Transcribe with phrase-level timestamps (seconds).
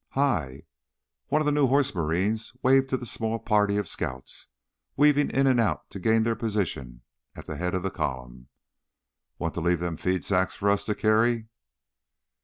[0.13, 0.63] "Hi!"
[1.27, 4.47] One of the new Horse Marines waved to the small party of scouts,
[4.97, 7.03] weaving in and out to gain their position
[7.35, 8.47] at the head of the column.
[9.37, 11.49] "Want to leave them feed sacks for us to carry?"